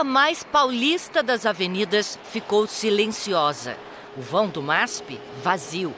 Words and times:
a 0.00 0.04
mais 0.04 0.42
paulista 0.42 1.22
das 1.22 1.44
avenidas 1.44 2.18
ficou 2.24 2.66
silenciosa. 2.66 3.76
O 4.16 4.22
vão 4.22 4.48
do 4.48 4.62
MASP 4.62 5.20
vazio. 5.42 5.94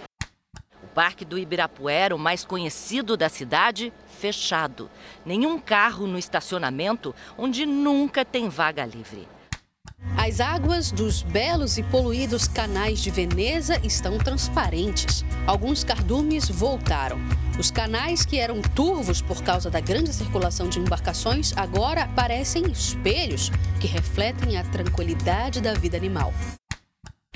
O 0.83 0.89
Parque 0.89 1.25
do 1.25 1.39
Ibirapuera, 1.39 2.13
o 2.13 2.19
mais 2.19 2.45
conhecido 2.45 3.17
da 3.17 3.29
cidade, 3.29 3.93
fechado. 4.19 4.91
Nenhum 5.25 5.57
carro 5.57 6.09
no 6.09 6.19
estacionamento, 6.19 7.15
onde 7.39 7.65
nunca 7.65 8.25
tem 8.25 8.49
vaga 8.49 8.85
livre. 8.85 9.29
As 10.25 10.41
águas 10.41 10.93
dos 10.93 11.23
belos 11.23 11.79
e 11.79 11.83
poluídos 11.83 12.47
canais 12.47 13.01
de 13.01 13.11
Veneza 13.11 13.81
estão 13.83 14.19
transparentes. 14.19 15.25
Alguns 15.47 15.83
cardumes 15.83 16.49
voltaram. 16.49 17.19
Os 17.59 17.71
canais 17.71 18.25
que 18.25 18.39
eram 18.39 18.63
turvos 18.63 19.21
por 19.21 19.43
causa 19.43 19.69
da 19.69 19.81
grande 19.81 20.13
circulação 20.13 20.69
de 20.69 20.79
embarcações 20.79 21.53
agora 21.57 22.07
parecem 22.15 22.71
espelhos 22.71 23.51
que 23.81 23.87
refletem 23.87 24.57
a 24.57 24.63
tranquilidade 24.63 25.61
da 25.61 25.75
vida 25.75 25.97
animal. 25.97 26.33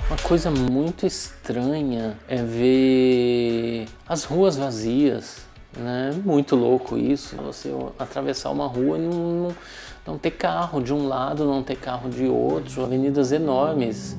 Uma 0.07 0.17
coisa 0.17 0.49
muito 0.49 1.05
estranha 1.05 2.17
é 2.27 2.41
ver 2.41 3.89
as 4.07 4.23
ruas 4.23 4.55
vazias, 4.55 5.39
né? 5.75 6.19
Muito 6.23 6.55
louco 6.55 6.97
isso. 6.97 7.35
Você 7.37 7.73
atravessar 7.97 8.51
uma 8.51 8.67
rua 8.67 8.97
e 8.97 9.01
não, 9.01 9.11
não, 9.11 9.55
não 10.05 10.17
ter 10.17 10.31
carro 10.31 10.81
de 10.81 10.93
um 10.93 11.07
lado, 11.07 11.45
não 11.45 11.63
ter 11.63 11.75
carro 11.75 12.09
de 12.09 12.25
outro, 12.25 12.83
avenidas 12.83 13.31
enormes. 13.31 14.17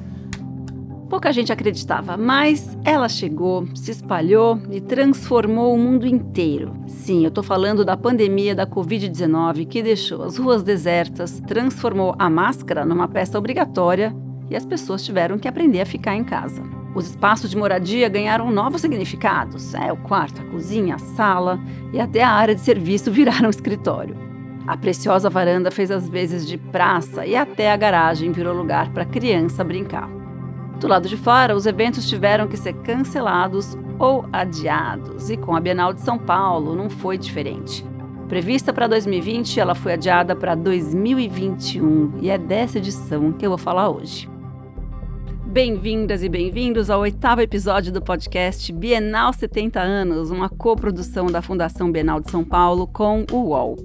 Pouca 1.09 1.33
gente 1.33 1.51
acreditava, 1.51 2.19
mas 2.19 2.77
ela 2.85 3.09
chegou, 3.09 3.67
se 3.75 3.91
espalhou 3.91 4.61
e 4.71 4.79
transformou 4.79 5.75
o 5.75 5.79
mundo 5.79 6.07
inteiro. 6.07 6.75
Sim, 6.87 7.25
eu 7.25 7.31
tô 7.31 7.43
falando 7.43 7.83
da 7.83 7.97
pandemia 7.97 8.55
da 8.55 8.67
Covid-19 8.67 9.67
que 9.67 9.83
deixou 9.83 10.23
as 10.23 10.37
ruas 10.37 10.63
desertas, 10.63 11.41
transformou 11.47 12.15
a 12.19 12.29
máscara 12.29 12.85
numa 12.85 13.09
peça 13.09 13.39
obrigatória 13.39 14.15
e 14.51 14.57
as 14.57 14.67
pessoas 14.67 15.03
tiveram 15.03 15.39
que 15.39 15.49
aprender 15.49 15.81
a 15.81 15.87
ficar 15.87 16.15
em 16.15 16.25
casa. 16.25 16.78
Os 16.99 17.11
espaços 17.11 17.49
de 17.49 17.57
moradia 17.57 18.09
ganharam 18.09 18.51
novos 18.51 18.81
significados. 18.81 19.73
É, 19.73 19.93
o 19.93 19.97
quarto, 19.97 20.43
a 20.43 20.45
cozinha, 20.47 20.97
a 20.97 20.99
sala 20.99 21.61
e 21.93 22.01
até 22.01 22.25
a 22.25 22.31
área 22.31 22.57
de 22.57 22.61
serviço 22.61 23.13
viraram 23.13 23.49
escritório. 23.51 24.17
A 24.67 24.77
preciosa 24.77 25.31
varanda 25.31 25.71
fez 25.71 25.93
as 25.93 26.09
vezes 26.09 26.45
de 26.45 26.59
praça 26.59 27.25
e 27.25 27.37
até 27.37 27.71
a 27.71 27.77
garagem 27.77 28.33
virou 28.33 28.53
lugar 28.53 28.91
para 28.93 29.05
criança 29.05 29.63
brincar. 29.63 30.11
Do 30.81 30.89
lado 30.89 31.09
de 31.09 31.17
fora, 31.17 31.55
os 31.55 31.67
eventos 31.67 32.09
tiveram 32.09 32.49
que 32.49 32.57
ser 32.57 32.73
cancelados 32.73 33.79
ou 33.97 34.27
adiados, 34.33 35.31
e 35.31 35.37
com 35.37 35.55
a 35.55 35.61
Bienal 35.61 35.93
de 35.93 36.01
São 36.01 36.19
Paulo 36.19 36.75
não 36.75 36.91
foi 36.91 37.17
diferente. 37.17 37.87
Prevista 38.29 38.73
para 38.73 38.89
2020, 38.89 39.61
ela 39.61 39.77
foi 39.77 39.93
adiada 39.93 40.35
para 40.35 40.57
2021 40.57 42.15
e 42.21 42.29
é 42.29 42.37
dessa 42.37 42.79
edição 42.79 43.31
que 43.33 43.47
eu 43.47 43.51
vou 43.51 43.59
falar 43.59 43.89
hoje. 43.89 44.29
Bem-vindas 45.49 46.23
e 46.23 46.29
bem-vindos 46.29 46.91
ao 46.91 47.01
oitavo 47.01 47.41
episódio 47.41 47.91
do 47.91 48.03
podcast 48.03 48.71
Bienal 48.71 49.33
70 49.33 49.81
Anos, 49.81 50.31
uma 50.31 50.51
coprodução 50.51 51.25
da 51.25 51.41
Fundação 51.41 51.91
Bienal 51.91 52.21
de 52.21 52.31
São 52.31 52.45
Paulo 52.45 52.87
com 52.87 53.25
o 53.33 53.49
UOL. 53.49 53.77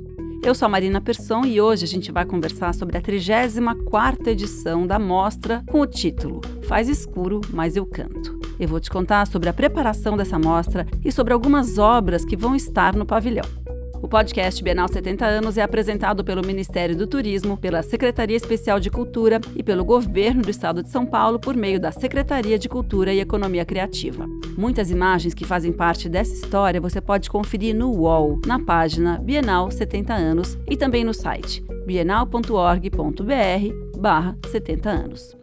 Eu 0.43 0.53
sou 0.53 0.65
a 0.65 0.69
Marina 0.69 0.99
Persson 0.99 1.45
e 1.45 1.61
hoje 1.61 1.85
a 1.85 1.87
gente 1.87 2.11
vai 2.11 2.25
conversar 2.25 2.75
sobre 2.75 2.97
a 2.97 3.01
34ª 3.01 4.27
edição 4.27 4.85
da 4.85 4.99
mostra 4.99 5.63
com 5.71 5.79
o 5.79 5.87
título 5.87 6.41
Faz 6.67 6.89
escuro, 6.89 7.39
mas 7.53 7.77
eu 7.77 7.85
canto. 7.85 8.37
Eu 8.59 8.67
vou 8.67 8.81
te 8.81 8.91
contar 8.91 9.25
sobre 9.25 9.47
a 9.47 9.53
preparação 9.53 10.17
dessa 10.17 10.37
mostra 10.37 10.85
e 11.03 11.13
sobre 11.13 11.31
algumas 11.31 11.77
obras 11.77 12.25
que 12.25 12.35
vão 12.35 12.57
estar 12.57 12.93
no 12.93 13.05
pavilhão. 13.05 13.62
O 14.03 14.07
podcast 14.07 14.61
Bienal 14.61 14.87
70 14.89 15.25
anos 15.25 15.57
é 15.57 15.61
apresentado 15.61 16.25
pelo 16.25 16.45
Ministério 16.45 16.93
do 16.93 17.07
Turismo, 17.07 17.55
pela 17.55 17.81
Secretaria 17.81 18.35
Especial 18.35 18.77
de 18.77 18.89
Cultura 18.89 19.39
e 19.55 19.63
pelo 19.63 19.85
Governo 19.85 20.41
do 20.41 20.51
Estado 20.51 20.83
de 20.83 20.89
São 20.89 21.05
Paulo 21.05 21.39
por 21.39 21.55
meio 21.55 21.79
da 21.79 21.89
Secretaria 21.89 22.59
de 22.59 22.67
Cultura 22.67 23.13
e 23.13 23.21
Economia 23.21 23.63
Criativa. 23.63 24.27
Muitas 24.57 24.91
imagens 24.91 25.33
que 25.33 25.45
fazem 25.45 25.71
parte 25.71 26.09
dessa 26.09 26.33
história 26.33 26.81
você 26.81 26.99
pode 26.99 27.29
conferir 27.29 27.73
no 27.73 27.91
UOL, 27.91 28.41
na 28.45 28.59
página 28.59 29.17
Bienal 29.19 29.71
70 29.71 30.13
anos 30.13 30.57
e 30.69 30.75
também 30.75 31.05
no 31.05 31.13
site 31.13 31.63
bienal.org.br/70 31.85 34.85
anos. 34.85 35.42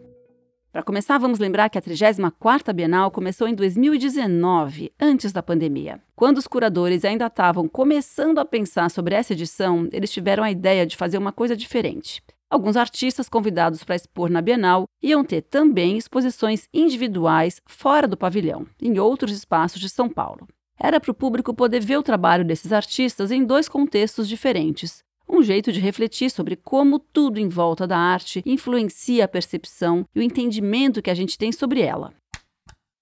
Para 0.71 0.83
começar, 0.83 1.17
vamos 1.17 1.37
lembrar 1.37 1.67
que 1.67 1.77
a 1.77 1.81
34ª 1.81 2.71
Bienal 2.71 3.11
começou 3.11 3.45
em 3.45 3.53
2019, 3.53 4.93
antes 4.97 5.33
da 5.33 5.43
pandemia. 5.43 5.99
Quando 6.15 6.37
os 6.37 6.47
curadores 6.47 7.03
ainda 7.03 7.25
estavam 7.25 7.67
começando 7.67 8.39
a 8.39 8.45
pensar 8.45 8.89
sobre 8.89 9.13
essa 9.13 9.33
edição, 9.33 9.89
eles 9.91 10.09
tiveram 10.09 10.45
a 10.45 10.49
ideia 10.49 10.85
de 10.85 10.95
fazer 10.95 11.17
uma 11.17 11.33
coisa 11.33 11.57
diferente. 11.57 12.23
Alguns 12.49 12.77
artistas 12.77 13.27
convidados 13.27 13.83
para 13.83 13.97
expor 13.97 14.29
na 14.29 14.41
Bienal 14.41 14.85
iam 15.03 15.25
ter 15.25 15.41
também 15.41 15.97
exposições 15.97 16.69
individuais 16.73 17.61
fora 17.67 18.07
do 18.07 18.15
pavilhão, 18.15 18.65
em 18.81 18.97
outros 18.97 19.33
espaços 19.33 19.81
de 19.81 19.89
São 19.89 20.07
Paulo. 20.07 20.47
Era 20.79 21.01
para 21.01 21.11
o 21.11 21.15
público 21.15 21.53
poder 21.53 21.83
ver 21.83 21.97
o 21.97 22.03
trabalho 22.03 22.45
desses 22.45 22.71
artistas 22.71 23.29
em 23.29 23.43
dois 23.43 23.67
contextos 23.67 24.25
diferentes, 24.25 25.03
um 25.31 25.41
jeito 25.41 25.71
de 25.71 25.79
refletir 25.79 26.29
sobre 26.29 26.57
como 26.57 26.99
tudo 26.99 27.39
em 27.39 27.47
volta 27.47 27.87
da 27.87 27.97
arte 27.97 28.43
influencia 28.45 29.23
a 29.23 29.27
percepção 29.27 30.05
e 30.13 30.19
o 30.19 30.23
entendimento 30.23 31.01
que 31.01 31.09
a 31.09 31.15
gente 31.15 31.37
tem 31.37 31.51
sobre 31.51 31.81
ela. 31.81 32.13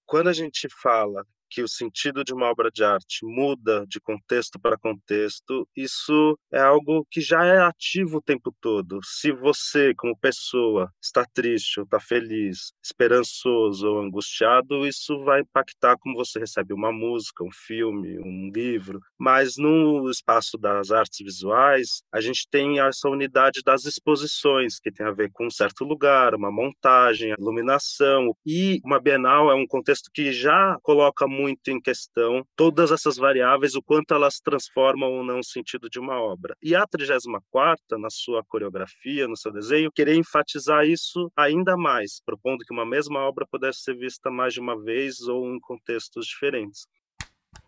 Quando 0.06 0.28
a 0.28 0.32
gente 0.32 0.68
fala 0.80 1.26
que 1.50 1.62
o 1.62 1.68
sentido 1.68 2.22
de 2.22 2.32
uma 2.32 2.46
obra 2.46 2.70
de 2.70 2.84
arte 2.84 3.24
muda 3.24 3.84
de 3.88 4.00
contexto 4.00 4.58
para 4.60 4.78
contexto, 4.78 5.68
isso 5.76 6.38
é 6.52 6.60
algo 6.60 7.06
que 7.10 7.20
já 7.20 7.44
é 7.44 7.58
ativo 7.58 8.18
o 8.18 8.22
tempo 8.22 8.54
todo. 8.60 9.00
Se 9.02 9.32
você, 9.32 9.92
como 9.94 10.16
pessoa, 10.16 10.90
está 11.02 11.24
triste 11.34 11.80
ou 11.80 11.84
está 11.84 11.98
feliz, 11.98 12.72
esperançoso 12.82 13.88
ou 13.88 14.00
angustiado, 14.00 14.86
isso 14.86 15.22
vai 15.24 15.40
impactar 15.40 15.96
como 15.98 16.16
você 16.16 16.38
recebe 16.38 16.72
uma 16.72 16.92
música, 16.92 17.44
um 17.44 17.52
filme, 17.52 18.18
um 18.20 18.50
livro. 18.54 19.00
Mas 19.18 19.56
no 19.56 20.08
espaço 20.10 20.56
das 20.56 20.90
artes 20.90 21.18
visuais, 21.24 22.02
a 22.12 22.20
gente 22.20 22.46
tem 22.48 22.80
essa 22.80 23.08
unidade 23.08 23.60
das 23.64 23.84
exposições, 23.84 24.78
que 24.78 24.92
tem 24.92 25.06
a 25.06 25.12
ver 25.12 25.30
com 25.32 25.46
um 25.46 25.50
certo 25.50 25.84
lugar, 25.84 26.34
uma 26.34 26.50
montagem, 26.50 27.34
iluminação. 27.38 28.34
E 28.46 28.80
uma 28.84 29.00
Bienal 29.00 29.50
é 29.50 29.54
um 29.54 29.66
contexto 29.66 30.10
que 30.12 30.32
já 30.32 30.78
coloca 30.82 31.26
muito 31.40 31.68
em 31.68 31.80
questão 31.80 32.44
todas 32.54 32.90
essas 32.90 33.16
variáveis, 33.16 33.74
o 33.74 33.82
quanto 33.82 34.14
elas 34.14 34.40
transformam 34.40 35.10
ou 35.12 35.24
não 35.24 35.40
o 35.40 35.44
sentido 35.44 35.88
de 35.88 35.98
uma 35.98 36.20
obra. 36.20 36.54
E 36.62 36.74
a 36.74 36.86
34 36.86 37.98
na 37.98 38.10
sua 38.10 38.44
coreografia, 38.44 39.26
no 39.26 39.36
seu 39.36 39.52
desenho, 39.52 39.90
querer 39.92 40.16
enfatizar 40.16 40.84
isso 40.84 41.30
ainda 41.36 41.76
mais, 41.76 42.20
propondo 42.24 42.64
que 42.64 42.72
uma 42.72 42.86
mesma 42.86 43.20
obra 43.20 43.46
pudesse 43.50 43.80
ser 43.80 43.96
vista 43.96 44.30
mais 44.30 44.52
de 44.54 44.60
uma 44.60 44.80
vez 44.80 45.20
ou 45.22 45.46
em 45.46 45.58
contextos 45.60 46.26
diferentes. 46.26 46.86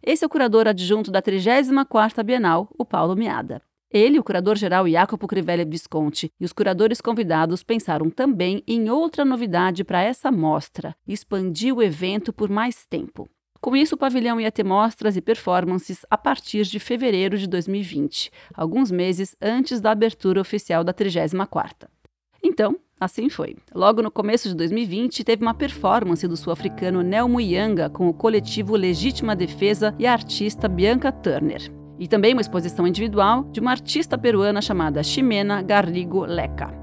Esse 0.03 0.25
é 0.25 0.27
o 0.27 0.31
curador 0.31 0.67
adjunto 0.67 1.11
da 1.11 1.23
34ª 1.23 2.23
Bienal, 2.23 2.69
o 2.79 2.85
Paulo 2.85 3.15
Miada. 3.17 3.63
Ele, 3.93 4.19
o 4.19 4.25
curador-geral 4.25 4.89
Jacopo 4.89 5.29
Crivelli 5.29 5.67
Visconti 5.67 6.33
e 6.41 6.45
os 6.47 6.53
curadores 6.53 6.99
convidados 7.01 7.63
pensaram 7.63 8.09
também 8.09 8.63
em 8.67 8.89
outra 8.89 9.23
novidade 9.23 9.85
para 9.85 10.03
essa 10.03 10.33
mostra, 10.33 10.97
expandir 11.07 11.75
o 11.75 11.83
evento 11.83 12.33
por 12.33 12.49
mais 12.49 12.87
tempo. 12.87 13.29
Com 13.63 13.77
isso, 13.77 13.95
o 13.95 13.99
pavilhão 13.99 14.41
ia 14.41 14.51
ter 14.51 14.65
mostras 14.65 15.17
e 15.17 15.21
performances 15.21 16.05
a 16.11 16.19
partir 16.19 16.65
de 16.65 16.81
fevereiro 16.81 17.39
de 17.39 17.47
2020, 17.47 18.29
alguns 18.53 18.91
meses 18.91 19.37
antes 19.41 19.81
da 19.81 19.93
abertura 19.93 20.41
oficial 20.41 20.83
da 20.83 20.93
34ª. 20.93 21.89
Então, 22.43 22.77
assim 22.99 23.29
foi. 23.29 23.55
Logo 23.73 24.03
no 24.03 24.11
começo 24.11 24.49
de 24.49 24.57
2020, 24.57 25.23
teve 25.23 25.43
uma 25.43 25.55
performance 25.55 26.27
do 26.27 26.37
sul-africano 26.37 27.03
Nelmo 27.03 27.41
Yanga 27.41 27.89
com 27.89 28.09
o 28.09 28.15
coletivo 28.15 28.75
Legítima 28.75 29.37
Defesa 29.37 29.95
e 29.97 30.09
a 30.09 30.13
artista 30.13 30.69
Bianca 30.69 31.13
Turner. 31.13 31.73
E 32.01 32.09
também 32.09 32.33
uma 32.33 32.41
exposição 32.41 32.85
individual 32.85 33.45
de 33.45 33.61
uma 33.61 33.71
artista 33.71 34.19
peruana 34.19 34.61
chamada 34.61 35.05
Ximena 35.05 35.63
Garrigo 35.63 36.25
Leca. 36.25 36.82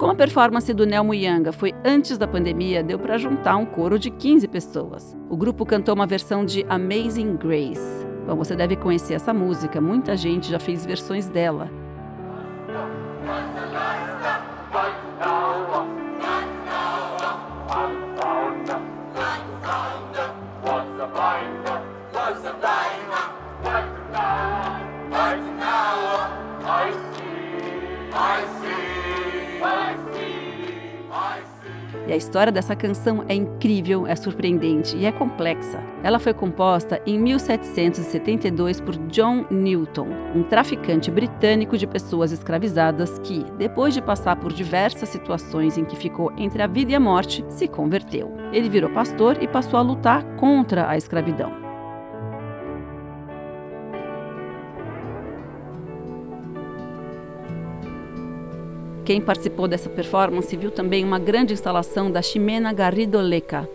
Como 0.00 0.12
a 0.12 0.14
performance 0.14 0.72
do 0.72 0.86
Nelmo 0.86 1.12
Yanga 1.12 1.52
foi 1.52 1.74
antes 1.84 2.16
da 2.16 2.26
pandemia, 2.26 2.82
deu 2.82 2.98
para 2.98 3.18
juntar 3.18 3.56
um 3.56 3.66
coro 3.66 3.98
de 3.98 4.08
15 4.10 4.48
pessoas. 4.48 5.14
O 5.28 5.36
grupo 5.36 5.66
cantou 5.66 5.94
uma 5.94 6.06
versão 6.06 6.42
de 6.42 6.64
Amazing 6.70 7.36
Grace. 7.36 8.06
Bom, 8.26 8.34
você 8.34 8.56
deve 8.56 8.76
conhecer 8.76 9.12
essa 9.12 9.34
música, 9.34 9.78
muita 9.78 10.16
gente 10.16 10.50
já 10.50 10.58
fez 10.58 10.86
versões 10.86 11.28
dela. 11.28 11.70
E 32.10 32.12
a 32.12 32.16
história 32.16 32.50
dessa 32.50 32.74
canção 32.74 33.24
é 33.28 33.34
incrível, 33.34 34.04
é 34.04 34.16
surpreendente 34.16 34.96
e 34.96 35.06
é 35.06 35.12
complexa. 35.12 35.80
Ela 36.02 36.18
foi 36.18 36.34
composta 36.34 37.00
em 37.06 37.16
1772 37.16 38.80
por 38.80 38.96
John 39.06 39.46
Newton, 39.48 40.08
um 40.34 40.42
traficante 40.42 41.08
britânico 41.08 41.78
de 41.78 41.86
pessoas 41.86 42.32
escravizadas 42.32 43.16
que, 43.20 43.44
depois 43.56 43.94
de 43.94 44.02
passar 44.02 44.34
por 44.34 44.52
diversas 44.52 45.08
situações 45.08 45.78
em 45.78 45.84
que 45.84 45.94
ficou 45.94 46.32
entre 46.36 46.60
a 46.60 46.66
vida 46.66 46.90
e 46.90 46.94
a 46.96 47.00
morte, 47.00 47.44
se 47.48 47.68
converteu. 47.68 48.34
Ele 48.52 48.68
virou 48.68 48.90
pastor 48.90 49.40
e 49.40 49.46
passou 49.46 49.78
a 49.78 49.82
lutar 49.82 50.24
contra 50.34 50.90
a 50.90 50.96
escravidão. 50.96 51.59
Quem 59.10 59.20
participou 59.20 59.66
dessa 59.66 59.90
performance 59.90 60.56
viu 60.56 60.70
também 60.70 61.02
uma 61.02 61.18
grande 61.18 61.52
instalação 61.52 62.12
da 62.12 62.22
Ximena 62.22 62.72
Garrido 62.72 63.18
Leca. 63.18 63.68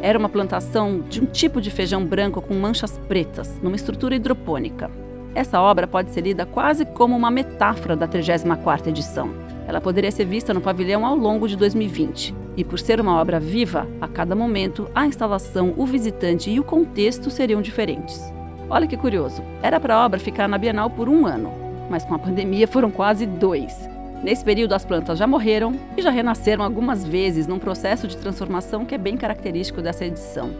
Era 0.00 0.16
uma 0.16 0.28
plantação 0.28 1.00
de 1.00 1.20
um 1.20 1.26
tipo 1.26 1.60
de 1.60 1.72
feijão 1.72 2.06
branco 2.06 2.40
com 2.40 2.54
manchas 2.54 2.96
pretas, 3.08 3.58
numa 3.60 3.74
estrutura 3.74 4.14
hidropônica. 4.14 4.88
Essa 5.34 5.60
obra 5.60 5.88
pode 5.88 6.10
ser 6.10 6.20
lida 6.20 6.46
quase 6.46 6.84
como 6.84 7.16
uma 7.16 7.32
metáfora 7.32 7.96
da 7.96 8.06
34ª 8.06 8.86
edição. 8.86 9.34
Ela 9.66 9.80
poderia 9.80 10.12
ser 10.12 10.24
vista 10.24 10.54
no 10.54 10.60
pavilhão 10.60 11.04
ao 11.04 11.16
longo 11.16 11.48
de 11.48 11.56
2020. 11.56 12.32
E 12.56 12.62
por 12.62 12.78
ser 12.78 13.00
uma 13.00 13.20
obra 13.20 13.40
viva, 13.40 13.88
a 14.00 14.06
cada 14.06 14.36
momento, 14.36 14.88
a 14.94 15.04
instalação, 15.04 15.74
o 15.76 15.84
visitante 15.84 16.48
e 16.48 16.60
o 16.60 16.64
contexto 16.64 17.28
seriam 17.28 17.60
diferentes. 17.60 18.32
Olha 18.68 18.86
que 18.86 18.96
curioso, 18.96 19.42
era 19.62 19.78
para 19.78 19.94
a 19.94 20.04
obra 20.04 20.18
ficar 20.18 20.48
na 20.48 20.56
Bienal 20.56 20.88
por 20.88 21.08
um 21.08 21.26
ano, 21.26 21.52
mas 21.90 22.04
com 22.04 22.14
a 22.14 22.18
pandemia 22.18 22.66
foram 22.66 22.90
quase 22.90 23.26
dois. 23.26 23.88
Nesse 24.22 24.42
período, 24.42 24.72
as 24.72 24.86
plantas 24.86 25.18
já 25.18 25.26
morreram 25.26 25.78
e 25.98 26.00
já 26.00 26.08
renasceram 26.08 26.64
algumas 26.64 27.04
vezes 27.04 27.46
num 27.46 27.58
processo 27.58 28.08
de 28.08 28.16
transformação 28.16 28.86
que 28.86 28.94
é 28.94 28.98
bem 28.98 29.18
característico 29.18 29.82
dessa 29.82 30.06
edição. 30.06 30.50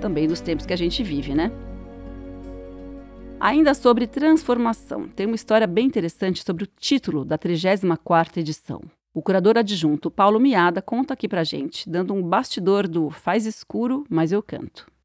Também 0.00 0.26
dos 0.26 0.40
tempos 0.40 0.66
que 0.66 0.72
a 0.72 0.76
gente 0.76 1.04
vive, 1.04 1.34
né? 1.34 1.52
Ainda 3.38 3.74
sobre 3.74 4.08
transformação, 4.08 5.08
tem 5.08 5.24
uma 5.24 5.36
história 5.36 5.68
bem 5.68 5.86
interessante 5.86 6.42
sobre 6.44 6.64
o 6.64 6.68
título 6.80 7.24
da 7.24 7.38
34ª 7.38 8.38
edição. 8.38 8.80
O 9.14 9.22
curador 9.22 9.56
adjunto 9.56 10.10
Paulo 10.10 10.40
Miada 10.40 10.82
conta 10.82 11.14
aqui 11.14 11.28
pra 11.28 11.44
gente, 11.44 11.88
dando 11.88 12.12
um 12.12 12.22
bastidor 12.22 12.88
do 12.88 13.08
Faz 13.08 13.46
escuro, 13.46 14.04
mas 14.10 14.32
eu 14.32 14.42
canto. 14.42 14.95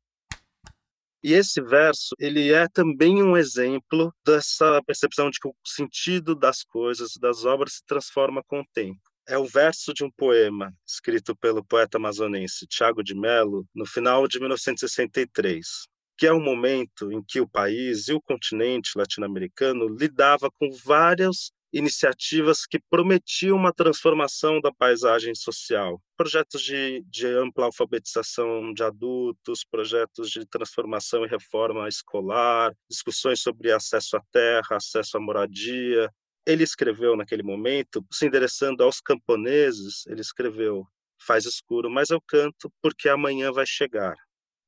E 1.24 1.34
esse 1.34 1.62
verso, 1.62 2.16
ele 2.20 2.52
é 2.52 2.68
também 2.68 3.22
um 3.22 3.38
exemplo 3.38 4.12
dessa 4.26 4.82
percepção 4.84 5.30
de 5.30 5.40
que 5.40 5.48
o 5.48 5.56
sentido 5.64 6.36
das 6.36 6.64
coisas, 6.64 7.12
das 7.20 7.46
obras 7.46 7.74
se 7.74 7.86
transforma 7.86 8.44
com 8.44 8.62
o 8.62 8.66
tempo. 8.74 9.00
É 9.28 9.38
o 9.38 9.46
verso 9.46 9.94
de 9.94 10.04
um 10.04 10.10
poema 10.10 10.74
escrito 10.86 11.36
pelo 11.36 11.64
poeta 11.64 11.98
amazonense 11.98 12.66
Tiago 12.66 13.04
de 13.04 13.14
Mello 13.14 13.68
no 13.74 13.86
final 13.86 14.28
de 14.28 14.40
1963, 14.40 15.88
que 16.18 16.26
é 16.26 16.34
um 16.34 16.44
momento 16.44 17.12
em 17.12 17.24
que 17.24 17.40
o 17.40 17.48
país 17.48 18.08
e 18.08 18.14
o 18.14 18.22
continente 18.22 18.98
latino-americano 18.98 19.88
lidava 19.88 20.50
com 20.60 20.72
vários 20.84 21.52
iniciativas 21.74 22.66
que 22.66 22.80
prometiam 22.90 23.56
uma 23.56 23.74
transformação 23.74 24.60
da 24.60 24.72
paisagem 24.72 25.34
social. 25.34 26.02
Projetos 26.18 26.62
de, 26.62 27.04
de 27.08 27.28
ampla 27.28 27.66
alfabetização 27.66 28.74
de 28.74 28.84
adultos, 28.84 29.64
projetos 29.64 30.30
de 30.30 30.46
transformação 30.46 31.26
e 31.26 31.30
reforma 31.30 31.88
escolar, 31.88 32.74
discussões 32.90 33.42
sobre 33.42 33.72
acesso 33.72 34.18
à 34.18 34.22
terra, 34.32 34.78
acesso 34.78 35.18
à 35.18 35.20
moradia. 35.20 36.12
Ele 36.46 36.64
escreveu 36.64 37.16
naquele 37.16 37.44
momento, 37.44 38.06
se 38.12 38.26
endereçando 38.26 38.84
aos 38.84 39.00
camponeses, 39.00 40.06
ele 40.08 40.22
escreveu: 40.22 40.86
Faz 41.20 41.46
escuro, 41.46 41.90
mas 41.90 42.10
eu 42.10 42.20
canto 42.22 42.72
porque 42.82 43.08
amanhã 43.08 43.52
vai 43.52 43.66
chegar. 43.66 44.16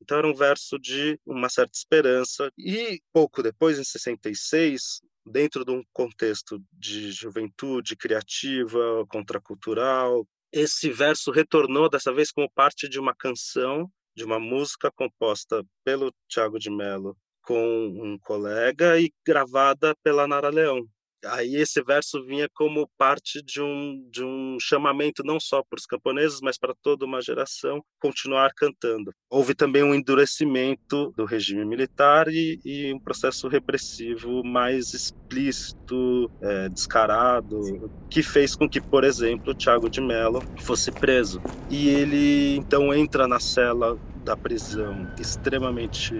Então 0.04 0.18
era 0.18 0.28
um 0.28 0.34
verso 0.34 0.78
de 0.78 1.18
uma 1.26 1.50
certa 1.50 1.72
esperança. 1.78 2.52
E 2.58 3.02
pouco 3.14 3.42
depois, 3.42 3.80
em 3.80 3.84
66, 3.86 5.02
dentro 5.26 5.64
de 5.66 5.72
um 5.72 5.84
contexto 5.92 6.62
de 6.72 7.12
juventude 7.12 7.96
criativa, 7.96 9.06
contracultural. 9.08 10.28
Esse 10.52 10.90
verso 10.92 11.32
retornou 11.32 11.90
dessa 11.90 12.14
vez 12.14 12.32
como 12.32 12.50
parte 12.52 12.88
de 12.88 13.00
uma 13.00 13.16
canção, 13.16 13.90
de 14.16 14.24
uma 14.24 14.40
música 14.40 14.92
composta 14.92 15.64
pelo 15.84 16.14
Tiago 16.28 16.60
de 16.60 16.70
Mello 16.70 17.18
com 17.42 17.88
um 17.88 18.18
colega 18.20 19.00
e 19.00 19.12
gravada 19.26 19.96
pela 20.04 20.28
Nara 20.28 20.50
Leão 20.50 20.88
aí 21.26 21.56
esse 21.56 21.82
verso 21.84 22.24
vinha 22.26 22.48
como 22.54 22.90
parte 22.98 23.42
de 23.42 23.62
um, 23.62 24.08
de 24.10 24.24
um 24.24 24.58
chamamento 24.60 25.24
não 25.24 25.40
só 25.40 25.64
para 25.64 25.78
os 25.78 25.86
camponeses, 25.86 26.40
mas 26.42 26.58
para 26.58 26.74
toda 26.82 27.06
uma 27.06 27.22
geração 27.22 27.84
continuar 28.00 28.52
cantando. 28.56 29.14
Houve 29.30 29.54
também 29.54 29.84
um 29.84 29.94
endurecimento 29.94 31.14
do 31.16 31.26
regime 31.26 31.66
militar 31.66 32.28
e, 32.28 32.60
e 32.64 32.94
um 32.94 33.00
processo 33.00 33.48
repressivo 33.48 34.44
mais 34.44 34.94
explícito, 34.94 36.32
é, 36.42 36.70
descarado, 36.70 37.90
que 38.10 38.22
fez 38.22 38.56
com 38.56 38.70
que, 38.70 38.82
por 38.82 39.04
exemplo, 39.04 39.54
Tiago 39.54 39.90
de 39.90 40.02
Mello 40.02 40.42
fosse 40.62 40.92
preso. 40.92 41.42
E 41.70 41.90
ele 41.90 42.56
então 42.56 42.94
entra 42.94 43.28
na 43.28 43.40
cela 43.40 43.98
da 44.24 44.38
prisão 44.38 45.08
extremamente 45.20 46.14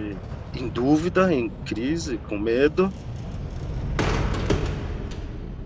em 0.54 0.68
dúvida, 0.68 1.32
em 1.32 1.48
crise, 1.64 2.18
com 2.18 2.38
medo, 2.38 2.92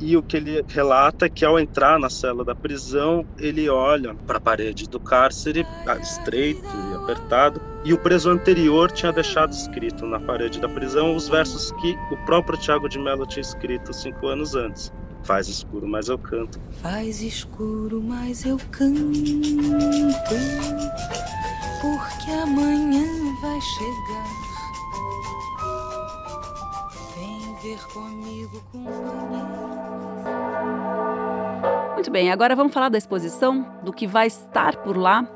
e 0.00 0.16
o 0.16 0.22
que 0.22 0.36
ele 0.36 0.64
relata 0.68 1.26
é 1.26 1.28
que 1.28 1.44
ao 1.44 1.58
entrar 1.58 1.98
na 1.98 2.08
cela 2.08 2.44
da 2.44 2.54
prisão, 2.54 3.26
ele 3.38 3.68
olha 3.68 4.14
para 4.14 4.38
a 4.38 4.40
parede 4.40 4.88
do 4.88 5.00
cárcere, 5.00 5.66
ah, 5.86 5.96
estreito 5.96 6.62
e 6.64 6.94
apertado, 6.96 7.60
e 7.84 7.92
o 7.92 7.98
preso 7.98 8.30
anterior 8.30 8.90
tinha 8.90 9.12
deixado 9.12 9.52
escrito 9.52 10.06
na 10.06 10.20
parede 10.20 10.60
da 10.60 10.68
prisão 10.68 11.14
os 11.14 11.28
versos 11.28 11.72
que 11.80 11.96
o 12.12 12.16
próprio 12.24 12.58
Tiago 12.58 12.88
de 12.88 12.98
Mello 12.98 13.26
tinha 13.26 13.42
escrito 13.42 13.92
cinco 13.92 14.26
anos 14.26 14.54
antes. 14.54 14.92
Faz 15.22 15.48
escuro, 15.48 15.86
mas 15.86 16.08
eu 16.08 16.18
canto. 16.18 16.60
Faz 16.80 17.20
escuro, 17.20 18.02
mas 18.02 18.44
eu 18.44 18.58
canto, 18.70 19.12
porque 21.80 22.30
amanhã 22.30 23.04
vai 23.42 23.60
chegar. 23.60 24.47
Vem 27.62 27.76
ver 27.76 27.84
comigo, 27.86 28.62
companheiro. 28.72 29.68
Muito 31.94 32.10
bem, 32.10 32.30
agora 32.30 32.54
vamos 32.54 32.72
falar 32.72 32.88
da 32.88 32.98
exposição, 32.98 33.66
do 33.82 33.92
que 33.92 34.06
vai 34.06 34.26
estar 34.28 34.76
por 34.76 34.96
lá. 34.96 35.28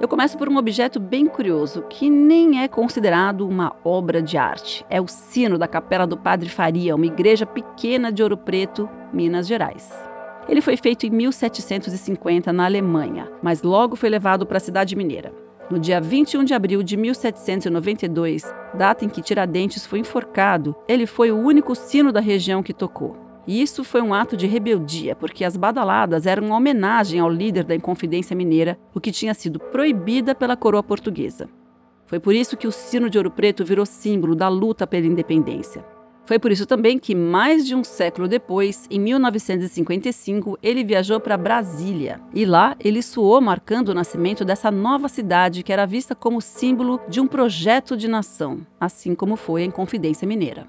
Eu 0.00 0.08
começo 0.08 0.36
por 0.38 0.48
um 0.48 0.56
objeto 0.56 0.98
bem 0.98 1.26
curioso, 1.26 1.82
que 1.82 2.08
nem 2.08 2.62
é 2.62 2.68
considerado 2.68 3.46
uma 3.46 3.76
obra 3.84 4.22
de 4.22 4.38
arte. 4.38 4.84
É 4.88 5.00
o 5.00 5.06
sino 5.06 5.58
da 5.58 5.68
Capela 5.68 6.06
do 6.06 6.16
Padre 6.16 6.48
Faria, 6.48 6.96
uma 6.96 7.06
igreja 7.06 7.44
pequena 7.44 8.10
de 8.10 8.22
Ouro 8.22 8.36
Preto, 8.36 8.88
Minas 9.12 9.46
Gerais. 9.46 9.92
Ele 10.48 10.60
foi 10.60 10.76
feito 10.76 11.06
em 11.06 11.10
1750 11.10 12.52
na 12.52 12.64
Alemanha, 12.64 13.30
mas 13.42 13.62
logo 13.62 13.96
foi 13.96 14.08
levado 14.08 14.46
para 14.46 14.56
a 14.56 14.60
cidade 14.60 14.96
mineira. 14.96 15.43
No 15.70 15.78
dia 15.78 15.98
21 15.98 16.44
de 16.44 16.52
abril 16.52 16.82
de 16.82 16.94
1792, 16.94 18.44
data 18.74 19.04
em 19.04 19.08
que 19.08 19.22
Tiradentes 19.22 19.86
foi 19.86 19.98
enforcado, 19.98 20.76
ele 20.86 21.06
foi 21.06 21.32
o 21.32 21.38
único 21.38 21.74
sino 21.74 22.12
da 22.12 22.20
região 22.20 22.62
que 22.62 22.74
tocou. 22.74 23.16
E 23.46 23.62
isso 23.62 23.82
foi 23.82 24.02
um 24.02 24.12
ato 24.12 24.36
de 24.36 24.46
rebeldia, 24.46 25.16
porque 25.16 25.44
as 25.44 25.56
badaladas 25.56 26.26
eram 26.26 26.46
uma 26.46 26.56
homenagem 26.56 27.18
ao 27.18 27.30
líder 27.30 27.64
da 27.64 27.74
Inconfidência 27.74 28.36
Mineira, 28.36 28.78
o 28.94 29.00
que 29.00 29.10
tinha 29.10 29.32
sido 29.32 29.58
proibida 29.58 30.34
pela 30.34 30.56
coroa 30.56 30.82
portuguesa. 30.82 31.48
Foi 32.06 32.20
por 32.20 32.34
isso 32.34 32.56
que 32.56 32.66
o 32.66 32.72
sino 32.72 33.08
de 33.08 33.16
Ouro 33.16 33.30
Preto 33.30 33.64
virou 33.64 33.86
símbolo 33.86 34.34
da 34.34 34.48
luta 34.48 34.86
pela 34.86 35.06
independência. 35.06 35.84
Foi 36.26 36.38
por 36.38 36.50
isso 36.50 36.64
também 36.64 36.98
que, 36.98 37.14
mais 37.14 37.66
de 37.66 37.74
um 37.74 37.84
século 37.84 38.26
depois, 38.26 38.86
em 38.90 38.98
1955, 38.98 40.58
ele 40.62 40.82
viajou 40.82 41.20
para 41.20 41.36
Brasília. 41.36 42.20
E 42.32 42.46
lá 42.46 42.74
ele 42.80 43.02
soou 43.02 43.40
marcando 43.42 43.90
o 43.90 43.94
nascimento 43.94 44.44
dessa 44.44 44.70
nova 44.70 45.08
cidade 45.08 45.62
que 45.62 45.72
era 45.72 45.86
vista 45.86 46.14
como 46.14 46.40
símbolo 46.40 46.98
de 47.08 47.20
um 47.20 47.26
projeto 47.26 47.94
de 47.96 48.08
nação, 48.08 48.66
assim 48.80 49.14
como 49.14 49.36
foi 49.36 49.62
a 49.62 49.66
Inconfidência 49.66 50.26
Mineira. 50.26 50.66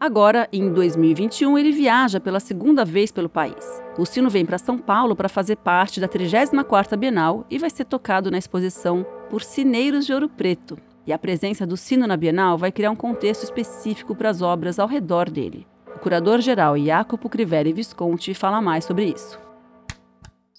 Agora, 0.00 0.48
em 0.52 0.70
2021, 0.70 1.56
ele 1.56 1.70
viaja 1.70 2.18
pela 2.18 2.40
segunda 2.40 2.84
vez 2.84 3.12
pelo 3.12 3.28
país. 3.28 3.80
O 3.96 4.04
sino 4.04 4.28
vem 4.28 4.44
para 4.44 4.58
São 4.58 4.76
Paulo 4.76 5.14
para 5.14 5.28
fazer 5.28 5.56
parte 5.56 6.00
da 6.00 6.08
34ª 6.08 6.96
Bienal 6.96 7.46
e 7.48 7.58
vai 7.58 7.70
ser 7.70 7.84
tocado 7.84 8.30
na 8.30 8.38
exposição 8.38 9.06
por 9.30 9.42
Sineiros 9.42 10.04
de 10.04 10.12
Ouro 10.12 10.28
Preto. 10.28 10.76
E 11.06 11.12
a 11.12 11.18
presença 11.18 11.66
do 11.66 11.76
sino 11.76 12.06
na 12.06 12.16
Bienal 12.16 12.56
vai 12.56 12.72
criar 12.72 12.90
um 12.90 12.96
contexto 12.96 13.42
específico 13.42 14.16
para 14.16 14.30
as 14.30 14.40
obras 14.40 14.78
ao 14.78 14.88
redor 14.88 15.28
dele. 15.28 15.66
O 15.94 15.98
curador-geral 15.98 16.78
Jacopo 16.78 17.28
Criveri 17.28 17.72
Visconti 17.72 18.32
fala 18.32 18.62
mais 18.62 18.84
sobre 18.84 19.06
isso. 19.06 19.38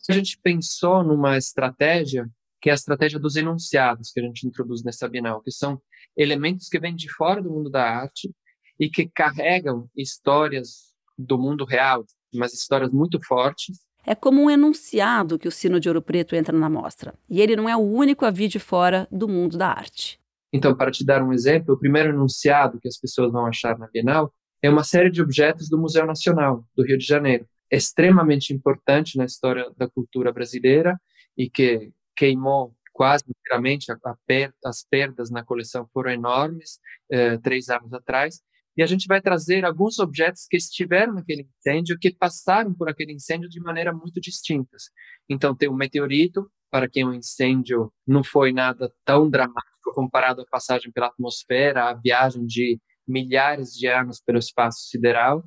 A 0.08 0.14
gente 0.14 0.38
pensou 0.38 1.04
numa 1.04 1.36
estratégia 1.36 2.30
que 2.62 2.70
é 2.70 2.72
a 2.72 2.76
estratégia 2.76 3.20
dos 3.20 3.36
enunciados 3.36 4.12
que 4.12 4.20
a 4.20 4.24
gente 4.24 4.48
introduz 4.48 4.84
nessa 4.84 5.08
Bienal, 5.08 5.42
que 5.42 5.52
são 5.52 5.82
elementos 6.16 6.68
que 6.68 6.80
vêm 6.80 6.96
de 6.96 7.12
fora 7.12 7.42
do 7.42 7.50
mundo 7.52 7.70
da 7.70 7.84
arte 7.84 8.32
e 8.80 8.90
que 8.90 9.08
carregam 9.08 9.88
histórias 9.96 10.94
do 11.18 11.38
mundo 11.38 11.66
real, 11.66 12.04
umas 12.34 12.54
histórias 12.54 12.92
muito 12.92 13.20
fortes. 13.24 13.80
É 14.06 14.14
como 14.14 14.44
um 14.44 14.50
enunciado 14.50 15.40
que 15.40 15.48
o 15.48 15.52
sino 15.52 15.80
de 15.80 15.90
Ouro 15.90 16.02
Preto 16.02 16.36
entra 16.36 16.58
na 16.58 16.70
mostra. 16.70 17.16
E 17.30 17.42
ele 17.42 17.56
não 17.56 17.68
é 17.68 17.76
o 17.76 17.80
único 17.80 18.26
a 18.26 18.32
vir 18.32 18.48
de 18.48 18.60
fora 18.60 19.08
do 19.12 19.28
mundo 19.28 19.58
da 19.58 19.70
arte. 19.70 20.20
Então, 20.56 20.74
para 20.74 20.90
te 20.90 21.06
dar 21.06 21.22
um 21.22 21.34
exemplo, 21.34 21.76
o 21.76 21.78
primeiro 21.78 22.12
enunciado 22.12 22.80
que 22.80 22.88
as 22.88 22.98
pessoas 22.98 23.30
vão 23.30 23.46
achar 23.46 23.78
na 23.78 23.90
Bienal 23.90 24.34
é 24.62 24.70
uma 24.70 24.86
série 24.86 25.12
de 25.12 25.22
objetos 25.22 25.68
do 25.68 25.78
Museu 25.78 26.06
Nacional 26.06 26.66
do 26.74 26.86
Rio 26.86 26.98
de 26.98 27.06
Janeiro, 27.06 27.46
extremamente 27.70 28.54
importante 28.54 29.18
na 29.18 29.26
história 29.26 29.70
da 29.76 29.86
cultura 29.90 30.32
brasileira 30.32 30.98
e 31.38 31.50
que 31.50 31.92
queimou 32.16 32.74
quase 32.94 33.26
inteiramente, 33.28 33.88
per, 34.26 34.54
as 34.64 34.82
perdas 34.90 35.30
na 35.30 35.44
coleção 35.44 35.90
foram 35.92 36.12
enormes 36.12 36.80
eh, 37.12 37.38
três 37.40 37.68
anos 37.68 37.92
atrás, 37.92 38.40
e 38.78 38.82
a 38.82 38.86
gente 38.86 39.08
vai 39.08 39.20
trazer 39.20 39.66
alguns 39.66 40.00
objetos 40.00 40.46
que 40.50 40.56
estiveram 40.56 41.16
naquele 41.16 41.50
incêndio, 41.60 42.00
que 42.00 42.16
passaram 42.16 42.74
por 42.74 42.88
aquele 42.88 43.12
incêndio 43.12 43.50
de 43.50 43.60
maneira 43.60 43.92
muito 43.92 44.22
distintas. 44.22 44.84
Então, 45.28 45.54
tem 45.54 45.68
um 45.68 45.76
meteorito, 45.76 46.50
para 46.76 46.90
quem 46.90 47.06
o 47.06 47.14
incêndio 47.14 47.90
não 48.06 48.22
foi 48.22 48.52
nada 48.52 48.92
tão 49.06 49.30
dramático 49.30 49.94
comparado 49.94 50.42
à 50.42 50.46
passagem 50.46 50.92
pela 50.92 51.08
atmosfera, 51.08 51.86
a 51.86 51.94
viagem 51.94 52.46
de 52.46 52.82
milhares 53.08 53.72
de 53.72 53.88
anos 53.88 54.20
pelo 54.20 54.40
espaço 54.40 54.90
sideral. 54.90 55.42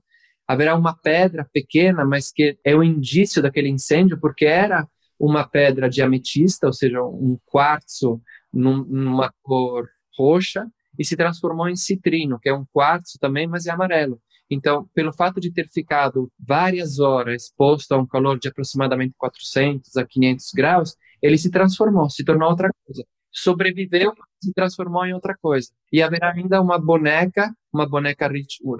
Haverá 0.46 0.74
uma 0.74 0.96
pedra 0.96 1.46
pequena, 1.52 2.02
mas 2.02 2.32
que 2.32 2.58
é 2.64 2.74
o 2.74 2.82
indício 2.82 3.42
daquele 3.42 3.68
incêndio, 3.68 4.18
porque 4.18 4.46
era 4.46 4.88
uma 5.20 5.46
pedra 5.46 5.90
de 5.90 6.00
ametista, 6.00 6.66
ou 6.66 6.72
seja, 6.72 7.02
um 7.02 7.38
quartzo 7.44 8.22
num, 8.50 8.82
numa 8.84 9.30
cor 9.42 9.86
roxa, 10.18 10.66
e 10.98 11.04
se 11.04 11.14
transformou 11.14 11.68
em 11.68 11.76
citrino, 11.76 12.40
que 12.40 12.48
é 12.48 12.54
um 12.54 12.64
quartzo 12.72 13.18
também, 13.20 13.46
mas 13.46 13.66
é 13.66 13.70
amarelo. 13.70 14.18
Então, 14.50 14.88
pelo 14.94 15.12
fato 15.12 15.40
de 15.40 15.52
ter 15.52 15.68
ficado 15.68 16.32
várias 16.38 16.98
horas 16.98 17.42
exposto 17.44 17.92
a 17.92 17.98
um 17.98 18.06
calor 18.06 18.38
de 18.38 18.48
aproximadamente 18.48 19.14
400 19.18 19.94
a 19.94 20.06
500 20.06 20.52
graus, 20.54 20.96
ele 21.22 21.38
se 21.38 21.50
transformou, 21.50 22.08
se 22.10 22.24
tornou 22.24 22.50
outra 22.50 22.70
coisa. 22.84 23.04
Sobreviveu, 23.30 24.14
se 24.42 24.52
transformou 24.52 25.04
em 25.04 25.12
outra 25.12 25.36
coisa. 25.40 25.68
E 25.92 26.02
haverá 26.02 26.32
ainda 26.32 26.60
uma 26.60 26.78
boneca, 26.78 27.54
uma 27.72 27.86
boneca 27.86 28.28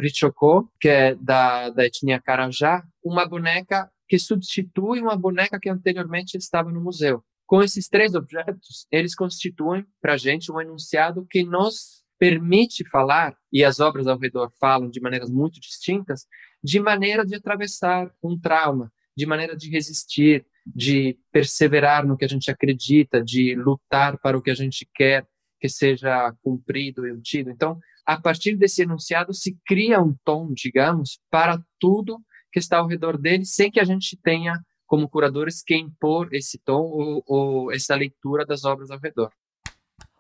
Richocô, 0.00 0.68
que 0.80 0.88
é 0.88 1.14
da, 1.14 1.71
da 1.71 1.85
etnia 1.85 2.21
Carajá, 2.21 2.83
uma 3.04 3.26
boneca 3.26 3.90
que 4.09 4.18
substitui 4.18 5.00
uma 5.00 5.16
boneca 5.16 5.59
que 5.61 5.68
anteriormente 5.68 6.37
estava 6.37 6.73
no 6.73 6.80
museu. 6.80 7.23
Com 7.47 7.62
esses 7.62 7.88
três 7.88 8.14
objetos, 8.14 8.87
eles 8.90 9.14
constituem 9.14 9.87
para 10.00 10.14
a 10.14 10.16
gente 10.16 10.50
um 10.50 10.61
enunciado 10.61 11.26
que 11.30 11.45
nos 11.45 12.02
permite 12.18 12.88
falar, 12.90 13.37
e 13.52 13.64
as 13.64 13.78
obras 13.78 14.07
ao 14.07 14.18
redor 14.18 14.50
falam 14.59 14.90
de 14.90 15.00
maneiras 15.00 15.30
muito 15.30 15.61
distintas, 15.61 16.26
de 16.62 16.80
maneira 16.80 17.25
de 17.25 17.37
atravessar 17.37 18.11
um 18.23 18.38
trauma, 18.38 18.92
de 19.16 19.25
maneira 19.25 19.57
de 19.57 19.71
resistir, 19.71 20.45
de 20.75 21.19
perseverar 21.33 22.07
no 22.07 22.17
que 22.17 22.25
a 22.25 22.29
gente 22.29 22.51
acredita, 22.51 23.23
de 23.23 23.55
lutar 23.55 24.19
para 24.19 24.37
o 24.37 24.43
que 24.43 24.51
a 24.51 24.55
gente 24.55 24.89
quer 24.95 25.27
que 25.61 25.69
seja 25.69 26.33
cumprido 26.43 27.07
e 27.07 27.13
obtido. 27.13 27.51
Então, 27.51 27.79
a 28.07 28.21
partir 28.21 28.57
desse 28.57 28.83
enunciado 28.83 29.35
se 29.35 29.57
cria 29.67 30.01
um 30.01 30.15
tom, 30.25 30.53
digamos, 30.53 31.19
para 31.31 31.61
tudo 31.79 32.19
que 32.53 32.59
está 32.59 32.79
ao 32.79 32.87
redor 32.87 33.19
dele, 33.19 33.45
sem 33.45 33.71
que 33.71 33.81
a 33.81 33.85
gente 33.85 34.17
tenha, 34.23 34.55
como 34.87 35.09
curadores, 35.09 35.63
que 35.63 35.77
impor 35.77 36.29
esse 36.33 36.59
tom 36.59 36.83
ou, 36.83 37.23
ou 37.27 37.73
essa 37.73 37.95
leitura 37.95 38.47
das 38.47 38.65
obras 38.65 38.91
ao 38.91 38.99
redor. 38.99 39.31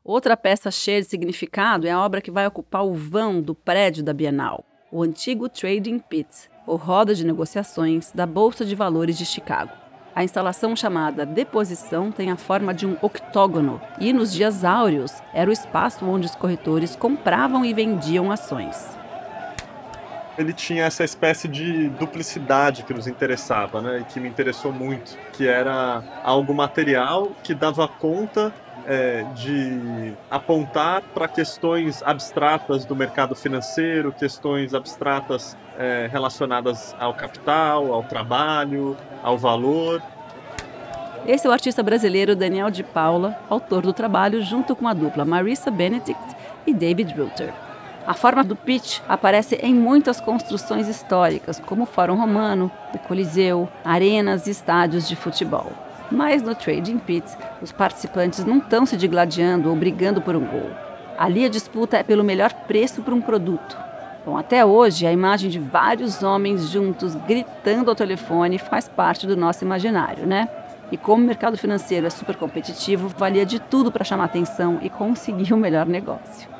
Outra 0.04 0.36
peça 0.36 0.70
cheia 0.70 1.00
de 1.00 1.08
significado 1.08 1.86
é 1.86 1.90
a 1.90 2.02
obra 2.02 2.20
que 2.20 2.30
vai 2.30 2.46
ocupar 2.46 2.84
o 2.84 2.94
vão 2.94 3.40
do 3.40 3.54
prédio 3.54 4.02
da 4.02 4.12
Bienal, 4.12 4.64
o 4.90 5.02
antigo 5.02 5.48
Trading 5.48 5.98
Pit, 5.98 6.50
ou 6.66 6.76
roda 6.76 7.14
de 7.14 7.24
negociações 7.24 8.12
da 8.12 8.26
Bolsa 8.26 8.64
de 8.64 8.74
Valores 8.74 9.16
de 9.16 9.24
Chicago. 9.24 9.87
A 10.18 10.24
instalação 10.24 10.74
chamada 10.74 11.24
Deposição 11.24 12.10
tem 12.10 12.32
a 12.32 12.36
forma 12.36 12.74
de 12.74 12.84
um 12.84 12.96
octógono 13.00 13.80
e, 14.00 14.12
nos 14.12 14.32
dias 14.32 14.64
áureos, 14.64 15.12
era 15.32 15.48
o 15.48 15.52
espaço 15.52 16.04
onde 16.04 16.26
os 16.26 16.34
corretores 16.34 16.96
compravam 16.96 17.64
e 17.64 17.72
vendiam 17.72 18.32
ações 18.32 18.98
ele 20.36 20.52
tinha 20.52 20.84
essa 20.84 21.02
espécie 21.02 21.48
de 21.48 21.88
duplicidade 21.88 22.84
que 22.84 22.94
nos 22.94 23.08
interessava, 23.08 23.82
né? 23.82 23.98
E 23.98 24.04
que 24.04 24.20
me 24.20 24.28
interessou 24.28 24.72
muito, 24.72 25.18
que 25.32 25.48
era 25.48 26.00
algo 26.22 26.54
material 26.54 27.32
que 27.42 27.52
dava 27.52 27.88
conta 27.88 28.54
é, 28.86 29.24
de 29.34 30.12
apontar 30.30 31.02
para 31.14 31.28
questões 31.28 32.02
abstratas 32.02 32.84
do 32.84 32.94
mercado 32.96 33.34
financeiro, 33.34 34.12
questões 34.12 34.74
abstratas 34.74 35.56
é, 35.78 36.08
relacionadas 36.10 36.94
ao 36.98 37.14
capital, 37.14 37.92
ao 37.92 38.02
trabalho, 38.02 38.96
ao 39.22 39.36
valor. 39.38 40.02
Esse 41.26 41.46
é 41.46 41.50
o 41.50 41.52
artista 41.52 41.82
brasileiro 41.82 42.34
Daniel 42.34 42.70
de 42.70 42.82
Paula, 42.82 43.38
autor 43.50 43.82
do 43.82 43.92
trabalho 43.92 44.42
junto 44.42 44.74
com 44.74 44.88
a 44.88 44.94
dupla 44.94 45.24
Marissa 45.24 45.70
Benedict 45.70 46.36
e 46.66 46.72
David 46.72 47.12
Ruther. 47.14 47.52
A 48.06 48.14
forma 48.14 48.42
do 48.42 48.56
pitch 48.56 49.00
aparece 49.06 49.56
em 49.56 49.74
muitas 49.74 50.18
construções 50.18 50.88
históricas, 50.88 51.60
como 51.60 51.82
o 51.82 51.86
Fórum 51.86 52.14
Romano, 52.14 52.70
o 52.94 52.98
Coliseu, 52.98 53.68
arenas 53.84 54.46
e 54.46 54.50
estádios 54.50 55.06
de 55.06 55.14
futebol. 55.14 55.70
Mas 56.10 56.42
no 56.42 56.54
Trading 56.54 56.98
Pits, 56.98 57.36
os 57.60 57.70
participantes 57.70 58.44
não 58.44 58.58
estão 58.58 58.86
se 58.86 58.96
digladiando 58.96 59.68
ou 59.68 59.76
brigando 59.76 60.22
por 60.22 60.34
um 60.34 60.44
gol. 60.44 60.70
Ali 61.18 61.44
a 61.44 61.48
disputa 61.48 61.98
é 61.98 62.02
pelo 62.02 62.24
melhor 62.24 62.52
preço 62.66 63.02
para 63.02 63.14
um 63.14 63.20
produto. 63.20 63.76
Bom, 64.24 64.36
até 64.36 64.64
hoje, 64.64 65.06
a 65.06 65.12
imagem 65.12 65.50
de 65.50 65.58
vários 65.58 66.22
homens 66.22 66.70
juntos 66.70 67.14
gritando 67.14 67.90
ao 67.90 67.96
telefone 67.96 68.58
faz 68.58 68.88
parte 68.88 69.26
do 69.26 69.36
nosso 69.36 69.64
imaginário, 69.64 70.26
né? 70.26 70.48
E 70.90 70.96
como 70.96 71.22
o 71.22 71.26
mercado 71.26 71.58
financeiro 71.58 72.06
é 72.06 72.10
super 72.10 72.36
competitivo, 72.36 73.08
valia 73.08 73.44
de 73.44 73.58
tudo 73.58 73.92
para 73.92 74.04
chamar 74.04 74.24
atenção 74.24 74.78
e 74.80 74.88
conseguir 74.88 75.52
o 75.52 75.58
melhor 75.58 75.86
negócio 75.86 76.57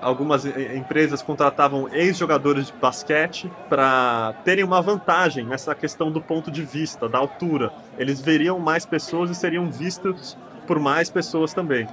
algumas 0.00 0.44
empresas 0.44 1.22
contratavam 1.22 1.88
ex-jogadores 1.92 2.66
de 2.66 2.72
basquete 2.74 3.50
para 3.68 4.34
terem 4.44 4.64
uma 4.64 4.80
vantagem 4.80 5.44
nessa 5.44 5.74
questão 5.74 6.10
do 6.10 6.20
ponto 6.20 6.50
de 6.50 6.62
vista, 6.62 7.08
da 7.08 7.18
altura. 7.18 7.72
Eles 7.98 8.20
veriam 8.20 8.58
mais 8.58 8.86
pessoas 8.86 9.30
e 9.30 9.34
seriam 9.34 9.70
vistos 9.70 10.36
por 10.66 10.78
mais 10.78 11.10
pessoas 11.10 11.52
também. 11.52 11.88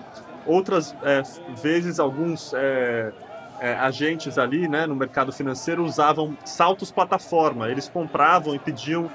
Outras 0.45 0.95
é, 1.01 1.23
vezes, 1.61 1.99
alguns 1.99 2.53
é, 2.53 3.11
é, 3.59 3.73
agentes 3.73 4.37
ali 4.37 4.67
né, 4.67 4.85
no 4.85 4.95
mercado 4.95 5.31
financeiro 5.31 5.83
usavam 5.83 6.37
saltos 6.45 6.91
plataforma. 6.91 7.69
Eles 7.69 7.89
compravam 7.89 8.53
e 8.53 8.59
pediam 8.59 9.09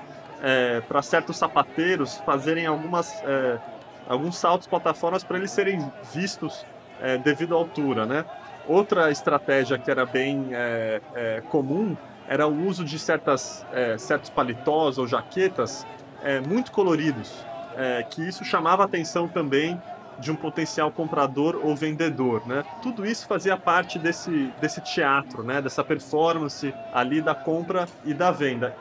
para 0.89 1.03
certos 1.03 1.37
sapateiros 1.37 2.17
fazerem 2.25 2.65
algumas, 2.65 3.23
alguns 4.09 4.39
saltos 4.39 4.67
plataformas 4.67 5.23
para 5.23 5.37
eles 5.37 5.51
serem 5.51 5.87
vistos 6.15 6.65
devido 7.23 7.55
à 7.55 7.59
altura, 7.59 8.07
né? 8.07 8.25
Outra 8.71 9.11
estratégia 9.11 9.77
que 9.77 9.91
era 9.91 10.07
bem 10.07 10.50
é, 10.53 11.00
é, 11.17 11.43
comum 11.49 11.97
era 12.29 12.47
o 12.47 12.69
uso 12.69 12.85
de 12.85 13.00
certas, 13.00 13.67
é, 13.73 13.99
certos 13.99 14.31
paletós 14.31 14.97
ou 14.97 15.09
jaquetas 15.09 15.85
é, 16.23 16.39
muito 16.39 16.71
coloridos, 16.71 17.35
é, 17.77 18.05
que 18.05 18.23
isso 18.23 18.45
chamava 18.45 18.85
a 18.85 18.87
atenção 18.87 19.27
também 19.27 19.77
de 20.21 20.31
um 20.31 20.37
potencial 20.37 20.89
comprador 20.93 21.61
ou 21.65 21.75
vendedor, 21.75 22.47
né? 22.47 22.62
Tudo 22.81 23.05
isso 23.05 23.27
fazia 23.27 23.57
parte 23.57 23.99
desse, 23.99 24.53
desse 24.61 24.81
teatro, 24.81 25.43
né? 25.43 25.61
Dessa 25.61 25.83
performance 25.83 26.73
ali 26.93 27.21
da 27.21 27.35
compra 27.35 27.89
e 28.05 28.15
da 28.15 28.31
venda. 28.31 28.73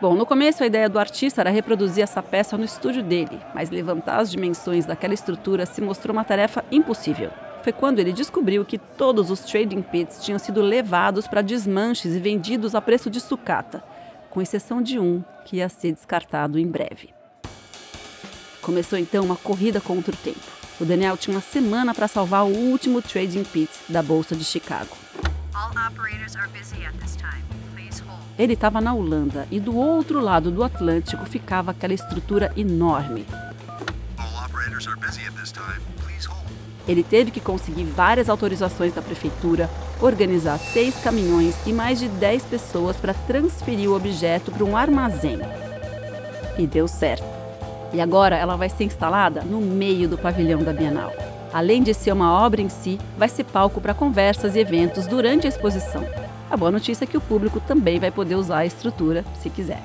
Bom, 0.00 0.14
no 0.14 0.24
começo 0.24 0.62
a 0.62 0.66
ideia 0.66 0.88
do 0.88 0.98
artista 0.98 1.42
era 1.42 1.50
reproduzir 1.50 2.02
essa 2.02 2.22
peça 2.22 2.56
no 2.56 2.64
estúdio 2.64 3.02
dele, 3.02 3.38
mas 3.54 3.68
levantar 3.68 4.20
as 4.20 4.30
dimensões 4.30 4.86
daquela 4.86 5.12
estrutura 5.12 5.66
se 5.66 5.82
mostrou 5.82 6.14
uma 6.14 6.24
tarefa 6.24 6.64
impossível 6.72 7.30
foi 7.62 7.72
quando 7.72 7.98
ele 7.98 8.12
descobriu 8.12 8.64
que 8.64 8.78
todos 8.78 9.30
os 9.30 9.40
trading 9.40 9.82
pits 9.82 10.24
tinham 10.24 10.38
sido 10.38 10.60
levados 10.60 11.26
para 11.26 11.42
desmanches 11.42 12.14
e 12.14 12.18
vendidos 12.18 12.74
a 12.74 12.80
preço 12.80 13.10
de 13.10 13.20
sucata, 13.20 13.82
com 14.30 14.40
exceção 14.40 14.82
de 14.82 14.98
um 14.98 15.22
que 15.44 15.56
ia 15.56 15.68
ser 15.68 15.92
descartado 15.92 16.58
em 16.58 16.66
breve. 16.66 17.14
Começou 18.60 18.98
então 18.98 19.24
uma 19.24 19.36
corrida 19.36 19.80
contra 19.80 20.14
o 20.14 20.16
tempo. 20.18 20.40
O 20.80 20.84
Daniel 20.84 21.16
tinha 21.16 21.34
uma 21.34 21.42
semana 21.42 21.94
para 21.94 22.08
salvar 22.08 22.44
o 22.44 22.56
último 22.56 23.02
trading 23.02 23.44
pit 23.44 23.70
da 23.88 24.02
Bolsa 24.02 24.34
de 24.34 24.44
Chicago. 24.44 24.96
Ele 28.38 28.54
estava 28.54 28.80
na 28.80 28.94
Holanda 28.94 29.46
e 29.50 29.60
do 29.60 29.76
outro 29.76 30.20
lado 30.20 30.50
do 30.50 30.64
Atlântico 30.64 31.26
ficava 31.26 31.72
aquela 31.72 31.92
estrutura 31.92 32.52
enorme. 32.56 33.26
All 34.16 34.44
operators 34.44 34.86
are 34.86 34.98
busy 34.98 35.26
at 35.26 35.34
this 35.34 35.52
time. 35.52 35.99
Ele 36.90 37.04
teve 37.04 37.30
que 37.30 37.40
conseguir 37.40 37.84
várias 37.84 38.28
autorizações 38.28 38.92
da 38.92 39.00
prefeitura, 39.00 39.70
organizar 40.02 40.58
seis 40.58 40.96
caminhões 40.96 41.54
e 41.64 41.72
mais 41.72 42.00
de 42.00 42.08
dez 42.08 42.42
pessoas 42.42 42.96
para 42.96 43.14
transferir 43.14 43.88
o 43.88 43.94
objeto 43.94 44.50
para 44.50 44.64
um 44.64 44.76
armazém. 44.76 45.38
E 46.58 46.66
deu 46.66 46.88
certo. 46.88 47.22
E 47.92 48.00
agora 48.00 48.34
ela 48.34 48.56
vai 48.56 48.68
ser 48.68 48.82
instalada 48.82 49.42
no 49.42 49.60
meio 49.60 50.08
do 50.08 50.18
pavilhão 50.18 50.64
da 50.64 50.72
Bienal. 50.72 51.12
Além 51.52 51.80
de 51.80 51.94
ser 51.94 52.10
uma 52.10 52.32
obra 52.44 52.60
em 52.60 52.68
si, 52.68 52.98
vai 53.16 53.28
ser 53.28 53.44
palco 53.44 53.80
para 53.80 53.94
conversas 53.94 54.56
e 54.56 54.58
eventos 54.58 55.06
durante 55.06 55.46
a 55.46 55.48
exposição. 55.48 56.04
A 56.50 56.56
boa 56.56 56.72
notícia 56.72 57.04
é 57.04 57.06
que 57.06 57.16
o 57.16 57.20
público 57.20 57.60
também 57.60 58.00
vai 58.00 58.10
poder 58.10 58.34
usar 58.34 58.58
a 58.58 58.66
estrutura 58.66 59.24
se 59.40 59.48
quiser. 59.48 59.80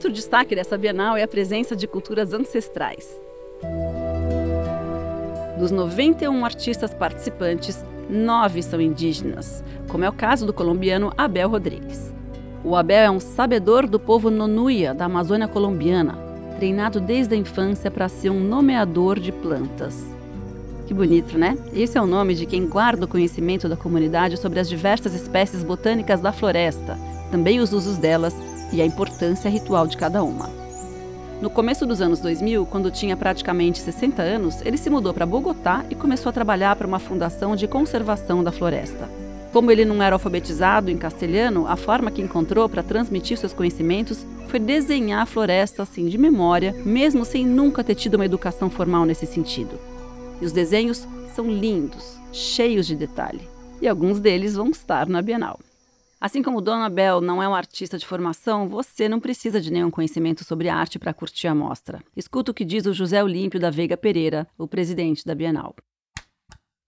Outro 0.00 0.14
destaque 0.14 0.54
dessa 0.54 0.78
Bienal 0.78 1.14
é 1.14 1.22
a 1.22 1.28
presença 1.28 1.76
de 1.76 1.86
culturas 1.86 2.32
ancestrais. 2.32 3.20
Dos 5.58 5.70
91 5.70 6.42
artistas 6.42 6.94
participantes, 6.94 7.84
nove 8.08 8.62
são 8.62 8.80
indígenas, 8.80 9.62
como 9.88 10.02
é 10.02 10.08
o 10.08 10.12
caso 10.14 10.46
do 10.46 10.54
colombiano 10.54 11.12
Abel 11.18 11.50
Rodrigues. 11.50 12.14
O 12.64 12.74
Abel 12.74 13.02
é 13.02 13.10
um 13.10 13.20
sabedor 13.20 13.86
do 13.86 14.00
povo 14.00 14.30
Nonuia, 14.30 14.94
da 14.94 15.04
Amazônia 15.04 15.46
colombiana, 15.46 16.16
treinado 16.56 16.98
desde 16.98 17.34
a 17.34 17.36
infância 17.36 17.90
para 17.90 18.08
ser 18.08 18.30
um 18.30 18.40
nomeador 18.40 19.20
de 19.20 19.30
plantas. 19.30 20.02
Que 20.86 20.94
bonito, 20.94 21.36
né? 21.36 21.58
Esse 21.74 21.98
é 21.98 22.00
o 22.00 22.06
nome 22.06 22.34
de 22.34 22.46
quem 22.46 22.66
guarda 22.66 23.04
o 23.04 23.08
conhecimento 23.08 23.68
da 23.68 23.76
comunidade 23.76 24.38
sobre 24.38 24.60
as 24.60 24.68
diversas 24.70 25.12
espécies 25.12 25.62
botânicas 25.62 26.22
da 26.22 26.32
floresta, 26.32 26.96
também 27.30 27.60
os 27.60 27.74
usos 27.74 27.98
delas 27.98 28.34
e 28.72 28.80
a 28.80 28.86
importância 28.86 29.50
ritual 29.50 29.86
de 29.86 29.96
cada 29.96 30.22
uma. 30.22 30.50
No 31.40 31.48
começo 31.48 31.86
dos 31.86 32.02
anos 32.02 32.20
2000, 32.20 32.66
quando 32.66 32.90
tinha 32.90 33.16
praticamente 33.16 33.80
60 33.80 34.20
anos, 34.20 34.60
ele 34.60 34.76
se 34.76 34.90
mudou 34.90 35.14
para 35.14 35.24
Bogotá 35.24 35.84
e 35.88 35.94
começou 35.94 36.28
a 36.28 36.32
trabalhar 36.32 36.76
para 36.76 36.86
uma 36.86 36.98
fundação 36.98 37.56
de 37.56 37.66
conservação 37.66 38.44
da 38.44 38.52
floresta. 38.52 39.08
Como 39.50 39.70
ele 39.70 39.84
não 39.84 40.02
era 40.02 40.14
alfabetizado 40.14 40.90
em 40.90 40.98
castelhano, 40.98 41.66
a 41.66 41.76
forma 41.76 42.10
que 42.10 42.22
encontrou 42.22 42.68
para 42.68 42.82
transmitir 42.82 43.38
seus 43.38 43.52
conhecimentos 43.54 44.24
foi 44.48 44.60
desenhar 44.60 45.22
a 45.22 45.26
floresta 45.26 45.82
assim 45.82 46.06
de 46.08 46.18
memória, 46.18 46.74
mesmo 46.84 47.24
sem 47.24 47.46
nunca 47.46 47.82
ter 47.82 47.94
tido 47.94 48.14
uma 48.14 48.26
educação 48.26 48.68
formal 48.68 49.06
nesse 49.06 49.26
sentido. 49.26 49.78
E 50.40 50.44
os 50.44 50.52
desenhos 50.52 51.06
são 51.34 51.50
lindos, 51.50 52.18
cheios 52.32 52.86
de 52.86 52.94
detalhe, 52.94 53.48
e 53.80 53.88
alguns 53.88 54.20
deles 54.20 54.54
vão 54.54 54.68
estar 54.68 55.08
na 55.08 55.22
Bienal. 55.22 55.58
Assim 56.20 56.42
como 56.42 56.60
Dona 56.60 56.90
Bel 56.90 57.22
não 57.22 57.42
é 57.42 57.48
um 57.48 57.54
artista 57.54 57.96
de 57.96 58.04
formação, 58.04 58.68
você 58.68 59.08
não 59.08 59.18
precisa 59.18 59.58
de 59.58 59.72
nenhum 59.72 59.90
conhecimento 59.90 60.44
sobre 60.44 60.68
arte 60.68 60.98
para 60.98 61.14
curtir 61.14 61.48
a 61.48 61.54
mostra. 61.54 62.02
Escuta 62.14 62.50
o 62.50 62.54
que 62.54 62.62
diz 62.62 62.84
o 62.84 62.92
José 62.92 63.24
Olímpio 63.24 63.58
da 63.58 63.70
Veiga 63.70 63.96
Pereira, 63.96 64.46
o 64.58 64.68
presidente 64.68 65.24
da 65.24 65.34
Bienal. 65.34 65.74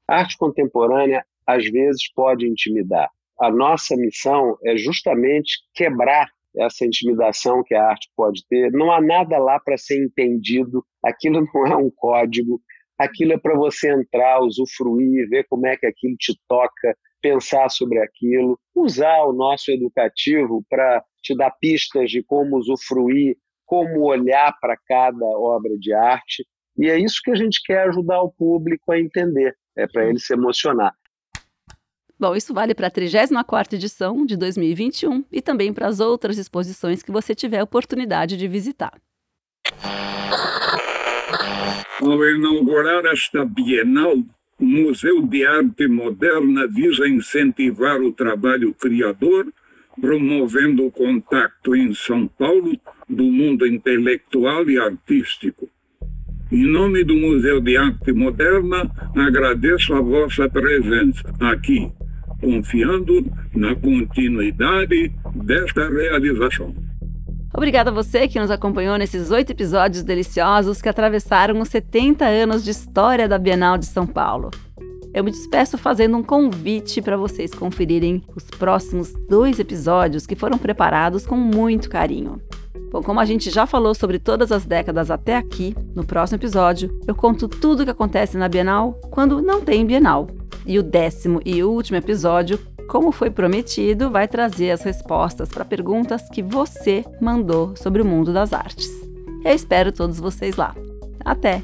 A 0.07 0.19
arte 0.19 0.37
contemporânea 0.37 1.25
às 1.47 1.65
vezes 1.65 2.13
pode 2.13 2.47
intimidar. 2.47 3.11
A 3.41 3.51
nossa 3.51 3.97
missão 3.97 4.59
é 4.67 4.77
justamente 4.77 5.61
quebrar 5.73 6.29
essa 6.55 6.85
intimidação 6.85 7.63
que 7.65 7.75
a 7.75 7.89
arte 7.89 8.11
pode 8.15 8.47
ter. 8.47 8.71
Não 8.71 8.93
há 8.93 9.01
nada 9.01 9.39
lá 9.39 9.59
para 9.59 9.79
ser 9.79 10.05
entendido, 10.05 10.85
aquilo 11.03 11.41
não 11.55 11.67
é 11.67 11.75
um 11.75 11.91
código, 11.91 12.61
aquilo 12.99 13.33
é 13.33 13.39
para 13.39 13.57
você 13.57 13.91
entrar, 13.95 14.43
usufruir, 14.43 15.27
ver 15.31 15.47
como 15.49 15.67
é 15.67 15.75
que 15.75 15.87
aquilo 15.87 16.17
te 16.19 16.39
toca, 16.47 16.95
pensar 17.23 17.71
sobre 17.71 18.01
aquilo, 18.01 18.59
usar 18.75 19.23
o 19.25 19.33
nosso 19.33 19.71
educativo 19.71 20.65
para 20.69 21.03
te 21.23 21.35
dar 21.37 21.53
pistas 21.53 22.11
de 22.11 22.23
como 22.23 22.57
usufruir, 22.57 23.37
como 23.65 24.03
olhar 24.03 24.55
para 24.61 24.77
cada 24.77 25.25
obra 25.25 25.79
de 25.79 25.95
arte. 25.95 26.45
E 26.77 26.91
é 26.91 26.99
isso 26.99 27.21
que 27.23 27.31
a 27.31 27.35
gente 27.35 27.63
quer 27.65 27.89
ajudar 27.89 28.21
o 28.21 28.33
público 28.33 28.93
a 28.93 28.99
entender, 28.99 29.57
é 29.77 29.87
para 29.87 30.07
ele 30.09 30.19
se 30.19 30.35
emocionar. 30.35 30.95
Bom, 32.19 32.37
isso 32.37 32.55
vale 32.55 32.75
para 32.75 32.87
a 32.87 32.91
34ª 32.91 33.75
edição 33.75 34.25
de 34.25 34.37
2021 34.37 35.25
e 35.31 35.43
também 35.43 35.73
para 35.73 35.89
as 35.89 35.99
outras 35.99 36.39
exposições 36.39 37.03
que 37.03 37.11
você 37.11 37.35
tiver 37.35 37.59
a 37.59 37.65
oportunidade 37.65 38.37
de 38.37 38.47
visitar. 38.47 38.93
Ao 42.01 42.25
inaugurar 42.25 43.05
esta 43.07 43.45
Bienal, 43.45 44.17
o 44.63 44.65
Museu 44.65 45.27
de 45.27 45.45
Arte 45.45 45.89
Moderna 45.89 46.69
visa 46.69 47.09
incentivar 47.09 48.01
o 48.01 48.13
trabalho 48.13 48.73
criador, 48.73 49.53
promovendo 50.01 50.87
o 50.87 50.91
contato 50.93 51.75
em 51.75 51.93
São 51.93 52.29
Paulo 52.29 52.79
do 53.09 53.25
mundo 53.25 53.67
intelectual 53.67 54.71
e 54.71 54.79
artístico. 54.79 55.69
Em 56.53 56.65
nome 56.65 57.03
do 57.03 57.17
Museu 57.17 57.61
de 57.61 57.77
Arte 57.77 58.13
Moderna, 58.13 58.89
agradeço 59.17 59.95
a 59.95 60.01
vossa 60.01 60.49
presença 60.49 61.25
aqui 61.41 61.91
confiando 62.41 63.27
na 63.53 63.75
continuidade 63.75 65.13
desta 65.35 65.89
realização. 65.89 66.73
Obrigada 67.55 67.91
a 67.91 67.93
você 67.93 68.27
que 68.27 68.41
nos 68.41 68.51
acompanhou 68.51 68.97
nesses 68.97 69.31
oito 69.31 69.51
episódios 69.51 70.03
deliciosos 70.03 70.81
que 70.81 70.89
atravessaram 70.89 71.61
os 71.61 71.69
70 71.69 72.25
anos 72.25 72.65
de 72.65 72.71
história 72.71 73.29
da 73.29 73.39
Bienal 73.39 73.77
de 73.77 73.85
São 73.85 74.07
Paulo. 74.07 74.51
Eu 75.13 75.23
me 75.23 75.31
despeço 75.31 75.77
fazendo 75.77 76.17
um 76.17 76.23
convite 76.23 77.03
para 77.03 77.19
vocês 77.19 77.53
conferirem 77.53 78.23
os 78.35 78.45
próximos 78.45 79.13
dois 79.29 79.61
episódios 79.61 80.27
que 80.27 80.35
foram 80.35 80.57
preparados 80.57 81.27
com 81.27 81.37
muito 81.37 81.91
carinho. 81.91 82.41
Bom, 82.91 83.03
como 83.03 83.21
a 83.21 83.25
gente 83.27 83.51
já 83.51 83.67
falou 83.67 83.95
sobre 83.95 84.19
todas 84.19 84.51
as 84.51 84.65
décadas 84.65 85.11
até 85.11 85.37
aqui, 85.37 85.77
no 85.95 86.05
próximo 86.05 86.39
episódio 86.39 86.99
eu 87.07 87.15
conto 87.15 87.49
tudo 87.49 87.81
o 87.81 87.85
que 87.85 87.91
acontece 87.91 88.39
na 88.39 88.49
Bienal 88.49 88.99
quando 89.11 89.43
não 89.43 89.61
tem 89.61 89.85
Bienal. 89.85 90.27
E 90.65 90.79
o 90.79 90.83
décimo 90.83 91.41
e 91.45 91.63
último 91.63 91.99
episódio, 91.99 92.59
como 92.89 93.13
foi 93.13 93.31
prometido, 93.31 94.11
vai 94.11 94.29
trazer 94.29 94.71
as 94.71 94.83
respostas 94.83 95.49
para 95.49 95.65
perguntas 95.65 96.29
que 96.29 96.43
você 96.43 97.05
mandou 97.21 97.75
sobre 97.77 98.03
o 98.03 98.05
mundo 98.05 98.33
das 98.33 98.53
artes. 98.53 98.91
Eu 99.45 99.55
espero 99.55 99.93
todos 99.93 100.21
vocês 100.21 100.57
lá. 100.57 100.75
Até! 101.25 101.63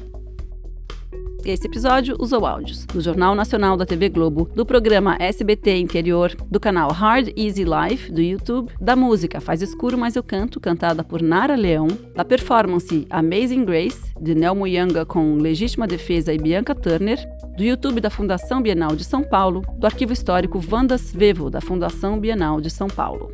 Esse 1.45 1.67
episódio 1.67 2.17
usou 2.19 2.45
áudios 2.45 2.85
do 2.85 2.99
Jornal 2.99 3.33
Nacional 3.33 3.77
da 3.77 3.85
TV 3.85 4.09
Globo, 4.09 4.49
do 4.53 4.65
programa 4.65 5.15
SBT 5.19 5.77
Interior, 5.77 6.35
do 6.51 6.59
canal 6.59 6.91
Hard 6.91 7.29
Easy 7.37 7.63
Life 7.63 8.11
do 8.11 8.21
YouTube, 8.21 8.71
da 8.79 8.95
música 8.95 9.39
Faz 9.39 9.61
Escuro 9.61 9.97
Mas 9.97 10.17
Eu 10.17 10.23
Canto, 10.23 10.59
cantada 10.59 11.01
por 11.01 11.21
Nara 11.21 11.55
Leão, 11.55 11.87
da 12.13 12.25
performance 12.25 13.07
Amazing 13.09 13.63
Grace, 13.63 14.13
de 14.19 14.35
Nelmo 14.35 14.67
Yanga 14.67 15.05
com 15.05 15.37
Legítima 15.37 15.87
Defesa 15.87 16.33
e 16.33 16.37
Bianca 16.37 16.75
Turner, 16.75 17.17
do 17.59 17.65
YouTube 17.65 17.99
da 17.99 18.09
Fundação 18.09 18.61
Bienal 18.61 18.95
de 18.95 19.03
São 19.03 19.21
Paulo, 19.21 19.65
do 19.77 19.85
arquivo 19.85 20.13
histórico 20.13 20.61
Vandas 20.61 21.11
Vevo, 21.13 21.49
da 21.49 21.59
Fundação 21.59 22.17
Bienal 22.17 22.61
de 22.61 22.69
São 22.69 22.87
Paulo. 22.87 23.29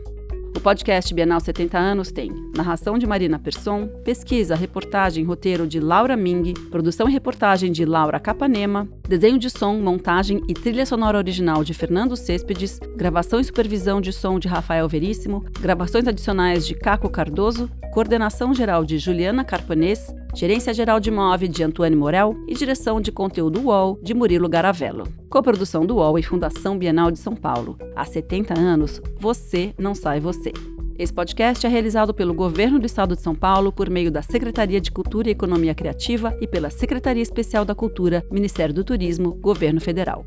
O 0.58 0.60
podcast 0.60 1.14
Bienal 1.14 1.40
70 1.40 1.78
anos 1.78 2.12
tem 2.12 2.32
narração 2.58 2.98
de 2.98 3.06
Marina 3.06 3.38
Persson, 3.38 3.88
pesquisa, 4.04 4.56
reportagem 4.56 5.24
roteiro 5.24 5.68
de 5.68 5.80
Laura 5.80 6.18
Ming, 6.18 6.56
produção 6.72 7.08
e 7.08 7.12
reportagem 7.12 7.72
de 7.72 7.86
Laura 7.86 8.20
Capanema, 8.20 8.88
desenho 9.08 9.38
de 9.38 9.48
som, 9.48 9.76
montagem 9.76 10.42
e 10.50 10.56
trilha 10.56 10.88
sonora 10.88 11.20
original 11.20 11.64
de 11.64 11.76
Fernando 11.76 12.18
Céspedes, 12.18 12.80
gravação 12.96 13.40
e 13.40 13.44
supervisão 13.44 14.02
de 14.02 14.12
som 14.12 14.40
de 14.40 14.48
Rafael 14.48 14.90
Veríssimo, 14.90 15.46
gravações 15.62 16.08
adicionais 16.08 16.66
de 16.66 16.74
Caco 16.74 17.12
Cardoso, 17.12 17.70
coordenação 17.94 18.56
geral 18.56 18.84
de 18.84 18.98
Juliana 18.98 19.44
Carpanês, 19.44 20.12
gerência 20.36 20.74
geral 20.74 21.00
de 21.00 21.10
MOV 21.10 21.48
de 21.48 21.64
Antônio 21.64 21.98
Morel 21.98 22.36
e 22.46 22.54
direção 22.54 23.00
de 23.00 23.10
conteúdo 23.10 23.62
UOL 23.62 23.98
de 24.04 24.14
Murilo 24.14 24.50
Garavello. 24.50 25.08
Coprodução 25.30 25.86
do 25.86 25.96
UOL 25.96 26.20
e 26.20 26.24
Fundação 26.24 26.78
Bienal 26.78 27.10
de 27.10 27.18
São 27.18 27.34
Paulo. 27.34 27.78
Há 27.96 28.04
70 28.04 28.60
anos, 28.60 29.02
você 29.18 29.74
não 29.78 29.96
sai 29.96 30.20
você. 30.20 30.52
Esse 31.00 31.14
podcast 31.14 31.66
é 31.66 31.70
realizado 31.70 32.14
pelo 32.14 32.34
Governo 32.34 32.80
do 32.80 32.86
Estado 32.86 33.16
de 33.16 33.22
São 33.22 33.34
Paulo 33.34 33.72
por 33.72 33.90
meio 33.90 34.12
da 34.12 34.22
Secretaria 34.22 34.82
de 34.82 34.92
Cultura 34.92 35.30
e 35.30 35.32
Economia 35.32 35.74
Criativa 35.74 36.38
e 36.42 36.48
pela 36.48 36.70
Secretaria 36.70 37.24
Especial 37.24 37.64
da 37.64 37.74
Cultura, 37.74 38.26
Ministério 38.30 38.74
do 38.74 38.84
Turismo, 38.84 39.34
Governo 39.36 39.80
Federal. 39.80 40.26